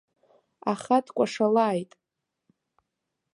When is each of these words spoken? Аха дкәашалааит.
Аха 0.71 0.97
дкәашалааит. 1.05 1.91